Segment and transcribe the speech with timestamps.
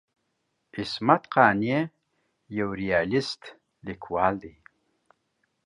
[0.75, 1.77] عصمت قانع
[2.57, 3.41] یو ریالیست
[3.85, 4.53] لیکوال دی.